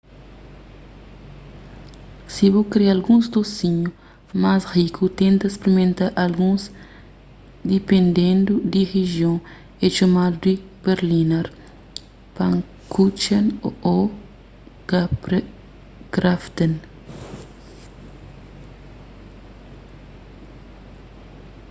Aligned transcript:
si 2.33 2.45
bu 2.53 2.61
kre 2.71 2.85
alguns 2.95 3.25
dosinhu 3.35 3.89
mas 4.41 4.61
riku 4.75 5.05
tenta 5.21 5.45
sprimenta 5.55 6.05
alguns 6.25 6.61
dipendendu 7.71 8.53
di 8.71 8.81
rijion 8.93 9.37
é 9.85 9.87
txomadu 9.95 10.37
di 10.45 10.53
berliner 10.85 11.47
pfannkuchen 12.35 13.45
ô 13.95 13.97
krapfen 16.13 16.73